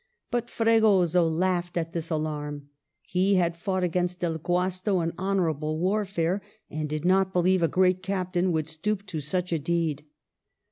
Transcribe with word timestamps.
But 0.31 0.49
Fregoso 0.49 1.29
laughed 1.29 1.77
at 1.77 1.93
this 1.93 2.09
alarm; 2.09 2.69
he 3.03 3.35
had 3.35 3.55
fought 3.55 3.83
against 3.83 4.19
Del 4.21 4.39
Guasto 4.39 4.99
in 5.01 5.13
honorable 5.15 5.77
warfare, 5.77 6.41
and 6.71 6.89
did 6.89 7.05
not 7.05 7.33
believe 7.33 7.61
a 7.61 7.67
great 7.67 8.01
captain 8.01 8.51
would 8.51 8.67
stoop 8.67 9.05
to 9.05 9.21
such 9.21 9.53
a 9.53 9.59
deed. 9.59 10.03